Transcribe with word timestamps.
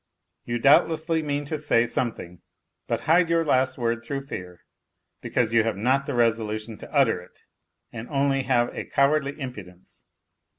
You 0.45 0.57
doubtlessly 0.57 1.21
mean 1.21 1.45
to 1.45 1.59
say 1.59 1.85
some 1.85 2.11
thing, 2.11 2.41
but 2.87 3.01
hide 3.01 3.29
your 3.29 3.45
last 3.45 3.77
word 3.77 4.03
through 4.03 4.21
fear, 4.21 4.61
because 5.21 5.53
you 5.53 5.61
have 5.61 5.77
not 5.77 6.07
the 6.07 6.15
resolution 6.15 6.75
to 6.79 6.91
utter 6.91 7.21
it, 7.21 7.41
and 7.93 8.09
only 8.09 8.41
have 8.41 8.73
a 8.75 8.85
cowardly 8.85 9.39
impudence. 9.39 10.07